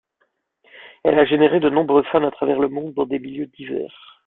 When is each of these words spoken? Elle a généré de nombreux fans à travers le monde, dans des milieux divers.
Elle 1.03 1.19
a 1.19 1.25
généré 1.27 1.59
de 1.59 1.69
nombreux 1.69 2.01
fans 2.11 2.27
à 2.27 2.31
travers 2.31 2.59
le 2.59 2.69
monde, 2.69 2.95
dans 2.95 3.05
des 3.05 3.19
milieux 3.19 3.45
divers. 3.45 4.17